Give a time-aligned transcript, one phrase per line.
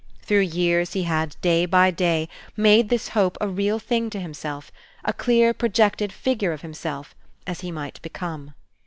[0.23, 4.71] Through years he had day by day made this hope a real thing to himself,
[5.05, 7.13] a clear, projected figure of himself,
[7.45, 8.55] as he might become.